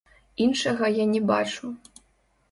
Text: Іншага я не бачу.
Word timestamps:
Іншага 0.45 0.89
я 0.95 1.05
не 1.11 1.21
бачу. 1.31 1.69